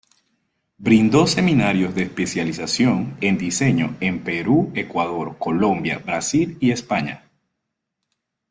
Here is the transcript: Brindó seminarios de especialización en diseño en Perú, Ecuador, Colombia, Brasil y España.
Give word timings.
Brindó 0.79 1.27
seminarios 1.27 1.93
de 1.93 2.01
especialización 2.01 3.15
en 3.21 3.37
diseño 3.37 3.97
en 3.99 4.23
Perú, 4.23 4.71
Ecuador, 4.73 5.35
Colombia, 5.37 5.99
Brasil 5.99 6.57
y 6.59 6.71
España. 6.71 7.29